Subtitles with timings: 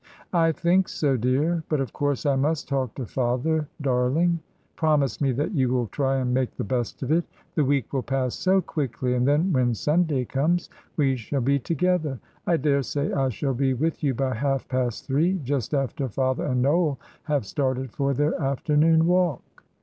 [0.33, 3.67] "I think so, dear; but, of course, I must talk to father.
[3.79, 4.39] Darling,
[4.75, 7.23] promise me that you will try and make the best of it.
[7.53, 12.19] The week will pass so quickly, and then, when Sunday comes, we shall be together.
[12.47, 16.63] I daresay I shall be with you by half past three, just after father and
[16.63, 19.63] Noel have started for their afternoon walk."